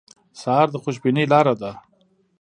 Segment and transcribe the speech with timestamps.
[0.41, 1.71] سهار د خوشبینۍ لاره ده.